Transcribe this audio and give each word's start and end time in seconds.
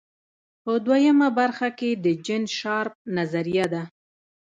په 0.63 0.71
دویمه 0.85 1.27
برخه 1.39 1.69
کې 1.79 1.89
د 2.03 2.05
جین 2.25 2.43
شارپ 2.57 2.93
نظریه 3.17 3.65
ده. 3.73 3.83